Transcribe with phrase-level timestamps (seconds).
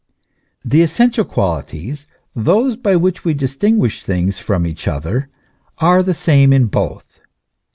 [0.65, 5.29] The essen tial qualities, those by which we distinguish things from each other,
[5.77, 7.19] are the same in both.